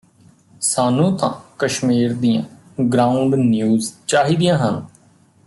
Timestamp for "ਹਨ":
4.57-4.85